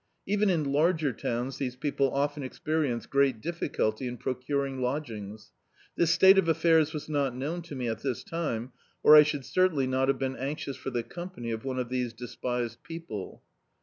[0.25, 5.51] Even in larger towns these people often experience great difficulty in procuring lodg* ings.
[5.95, 8.71] Tiiis state of affairs was not known to me at this time,
[9.03, 12.13] or I should certainly not have been anxious for the company of one of these
[12.13, 13.41] despised pct^le.